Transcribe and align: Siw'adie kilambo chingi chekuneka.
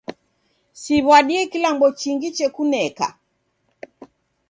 Siw'adie 0.81 1.41
kilambo 1.51 1.87
chingi 1.99 2.29
chekuneka. 2.37 3.07